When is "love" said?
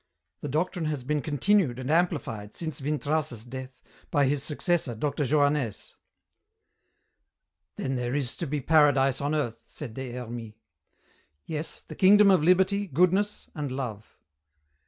13.71-14.17